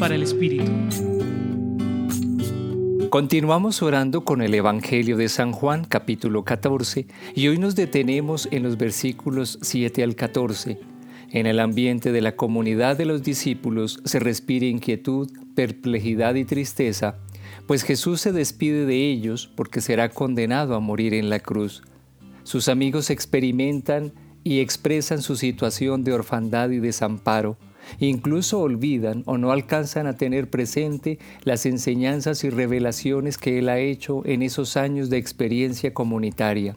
[0.00, 0.72] para el Espíritu.
[3.10, 8.62] Continuamos orando con el Evangelio de San Juan capítulo 14 y hoy nos detenemos en
[8.62, 10.80] los versículos 7 al 14.
[11.32, 17.16] En el ambiente de la comunidad de los discípulos se respira inquietud, perplejidad y tristeza,
[17.66, 21.82] pues Jesús se despide de ellos porque será condenado a morir en la cruz.
[22.42, 24.12] Sus amigos experimentan
[24.44, 27.58] y expresan su situación de orfandad y desamparo.
[27.98, 33.78] Incluso olvidan o no alcanzan a tener presente las enseñanzas y revelaciones que Él ha
[33.78, 36.76] hecho en esos años de experiencia comunitaria.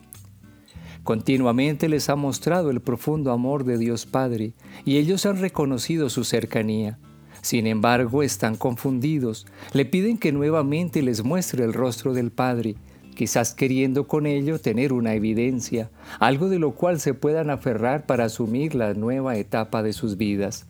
[1.03, 4.53] Continuamente les ha mostrado el profundo amor de Dios Padre
[4.85, 6.97] y ellos han reconocido su cercanía.
[7.41, 12.75] Sin embargo, están confundidos, le piden que nuevamente les muestre el rostro del Padre,
[13.15, 18.23] quizás queriendo con ello tener una evidencia, algo de lo cual se puedan aferrar para
[18.23, 20.67] asumir la nueva etapa de sus vidas.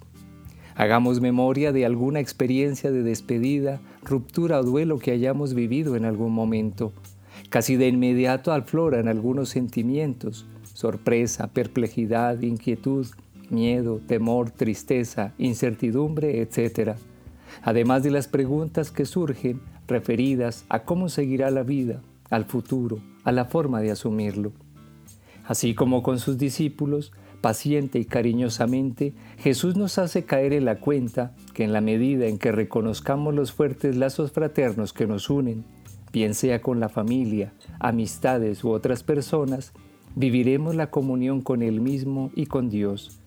[0.76, 6.34] Hagamos memoria de alguna experiencia de despedida, ruptura o duelo que hayamos vivido en algún
[6.34, 6.92] momento.
[7.50, 13.06] Casi de inmediato afloran algunos sentimientos, sorpresa, perplejidad, inquietud,
[13.50, 16.95] miedo, temor, tristeza, incertidumbre, etc.
[17.62, 23.31] Además de las preguntas que surgen referidas a cómo seguirá la vida, al futuro, a
[23.31, 24.52] la forma de asumirlo.
[25.45, 31.35] Así como con sus discípulos, paciente y cariñosamente, Jesús nos hace caer en la cuenta
[31.53, 35.66] que en la medida en que reconozcamos los fuertes lazos fraternos que nos unen,
[36.13, 39.73] bien sea con la familia, amistades u otras personas,
[40.16, 43.19] viviremos la comunión con Él mismo y con Dios.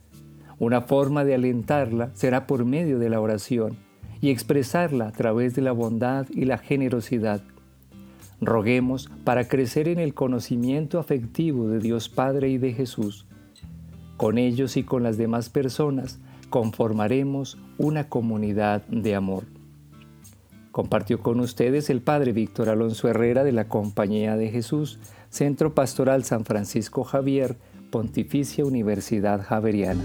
[0.59, 3.77] Una forma de alentarla será por medio de la oración
[4.23, 7.43] y expresarla a través de la bondad y la generosidad
[8.41, 13.27] Roguemos para crecer en el conocimiento afectivo de Dios Padre y de Jesús.
[14.17, 16.19] Con ellos y con las demás personas
[16.51, 19.45] conformaremos una comunidad de amor.
[20.71, 24.99] Compartió con ustedes el Padre Víctor Alonso Herrera de la Compañía de Jesús,
[25.31, 27.57] Centro Pastoral San Francisco Javier,
[27.91, 30.05] Pontificia Universidad Javeriana.